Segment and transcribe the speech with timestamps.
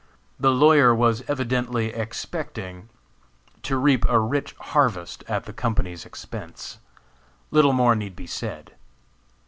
[0.39, 2.89] The lawyer was evidently expecting
[3.61, 6.79] to reap a rich harvest at the company's expense.
[7.51, 8.73] Little more need be said.